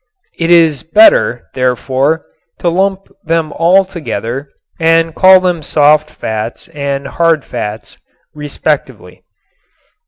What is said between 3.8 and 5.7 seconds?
together and call them